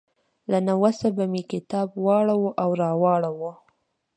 [0.51, 3.51] له نه وسه به مې کتاب واړاوه او راواړاوه.